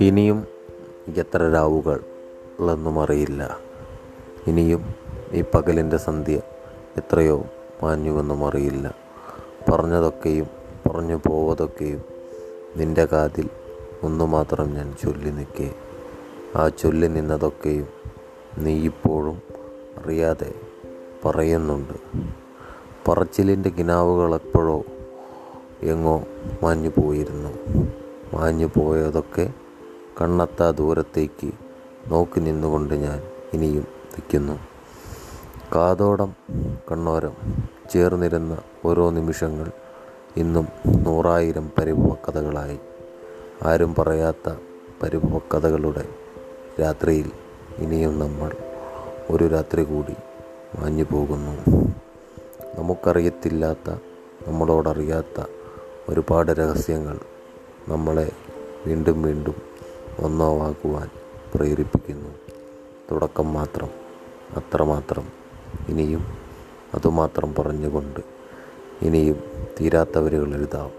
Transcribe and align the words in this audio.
ഇനിയും 0.00 0.46
എത്ര 1.16 1.52
രാവുകൾ 1.52 2.00
എന്നും 2.72 3.00
അറിയില്ല. 3.00 3.58
ഇനിയും 4.46 4.94
ഈ 5.32 5.44
പകലിന്റെ 5.54 5.96
സന്ധ്യ 5.96 6.40
എത്രയോ 6.96 7.44
മാഞ്ഞുവെന്നും 7.82 8.46
അറിയില്ല. 8.46 8.94
പറഞ്ഞതൊക്കെയും 9.72 10.46
പറഞ്ഞു 10.86 11.20
പോവതൊക്കെയും 11.26 12.04
നിന്റെ 12.76 13.04
കാതിൽ 13.04 13.48
ഒന്നു 14.02 14.24
മാത്രം 14.24 14.74
ഞാൻ 14.74 14.96
ചൊല്ലി 15.02 15.30
നിൽക്കേ. 15.30 15.74
ആ 16.56 16.68
ചൊല്ലി 16.68 17.06
നിന്നതൊക്കെയും 17.06 17.86
നീ 18.58 18.84
ഇപ്പോഴും 18.84 19.42
അറിയാതെ 19.98 20.52
പറയുന്നുണ്ട്. 21.24 22.28
പറച്ചിലിന്റെ 23.08 23.70
കിനാവുകളെപ്പോഴോ 23.70 24.84
എങ്ങോ 25.82 26.24
മാഞ്ഞു 26.62 26.90
പോയിരുന്നു. 26.96 27.50
മാഞ്ഞു 28.34 28.66
പോയതൊക്കെ 28.66 29.50
കണ്ണെത്താ 30.20 30.70
ദൂരത്തേക്ക് 30.70 31.50
നോക്കി 32.08 32.40
നിന്നുകൊണ്ട് 32.40 32.94
ഞാൻ 32.94 33.22
ഇനിയും 33.54 33.86
നിൽക്കുന്നു. 34.12 34.56
കാതോടം 35.74 36.30
കണ്ണോരം 36.90 37.34
ചേർന്നിരുന്ന 37.90 38.58
ഓരോ 38.84 39.10
നിമിഷങ്ങൾ 39.10 39.70
ഇന്നും 40.36 40.68
നൂറായിരം 40.86 41.70
പരിഭവക്കഥകളായി 41.78 42.78
ആരും 43.62 43.94
പറയാത്ത 43.98 44.48
പരിഭവക്കഥകളുടെ 45.02 46.04
രാത്രിയിൽ 46.80 47.30
ഇനിയും 47.78 48.18
നമ്മൾ 48.18 48.52
ഒരു 49.30 49.44
രാത്രി 49.44 49.84
കൂടി 49.84 50.16
മാഞ്ഞു 50.78 51.04
പോകുന്നു. 51.04 51.54
നമുക്കറിയത്തില്ലാത്ത 52.98 53.90
നമ്മളോടറിയാത്ത 54.48 55.44
ഒരുപാട് 56.08 56.50
രഹസ്യങ്ങൾ 56.52 57.16
നമ്മളെ 57.88 58.24
വീണ്ടും 58.86 59.22
വീണ്ടും 59.22 59.54
ഒന്നാവാക്കുവാൻ 60.18 61.08
പ്രേരിപ്പിക്കുന്നു. 61.54 62.30
തുടക്കം 63.10 63.52
മാത്രം 63.52 63.90
അത്രമാത്രം 64.56 65.26
ഇനിയും 65.88 66.24
അതുമാത്രം 66.94 67.54
പറഞ്ഞുകൊണ്ട് 67.58 68.20
ഇനിയും 69.02 69.38
തീരാത്തവരുകൾ 69.80 70.54
എഴുതാം. 70.54 70.90